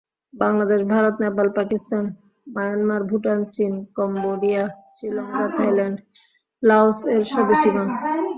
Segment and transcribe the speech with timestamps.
[0.33, 2.03] Bangladesh, Bharat, Nepal, Pakistan,
[2.47, 5.97] Myanmar, Bhutan, চীন, Cambodia, Sri Lanka, Thailand,
[6.63, 7.91] Laos এর স্বদেশী মাছ।